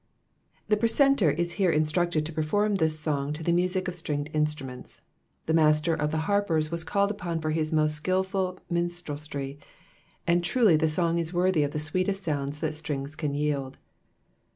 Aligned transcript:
The 0.67 0.77
Precentor 0.77 1.29
w 1.37 1.47
here 1.49 1.69
instructed 1.69 2.25
to 2.25 2.33
perform 2.33 2.77
this 2.77 2.99
song 2.99 3.33
to 3.33 3.43
the 3.43 3.51
mimic 3.51 3.87
of 3.87 3.93
stringed 3.93 4.31
instruments. 4.33 5.03
The 5.45 5.53
master 5.53 5.93
of 5.93 6.09
the 6.09 6.25
harpers 6.25 6.71
was 6.71 6.83
called 6.83 7.11
upon 7.11 7.39
for 7.39 7.53
liis 7.53 7.71
most 7.71 8.03
akilfxU 8.03 8.57
minstrelsy, 8.67 9.59
and 10.25 10.43
truly 10.43 10.75
the 10.75 10.89
song 10.89 11.19
is 11.19 11.35
worthy 11.35 11.61
of' 11.61 11.69
tJie 11.69 11.81
sweetest 11.81 12.23
sounds 12.23 12.57
that 12.61 12.73
strings 12.73 13.15
can 13.15 13.35
yield. 13.35 13.77